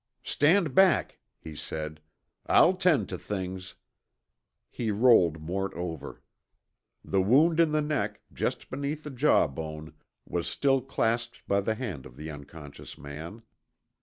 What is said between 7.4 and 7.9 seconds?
in the